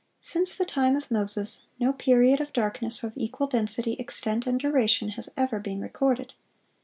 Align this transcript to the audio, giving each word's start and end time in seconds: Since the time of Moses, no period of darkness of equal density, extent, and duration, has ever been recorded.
Since 0.21 0.57
the 0.57 0.65
time 0.65 0.95
of 0.95 1.11
Moses, 1.11 1.67
no 1.79 1.93
period 1.93 2.41
of 2.41 2.51
darkness 2.53 3.03
of 3.03 3.13
equal 3.15 3.45
density, 3.45 3.93
extent, 3.99 4.47
and 4.47 4.59
duration, 4.59 5.09
has 5.09 5.29
ever 5.37 5.59
been 5.59 5.79
recorded. 5.79 6.33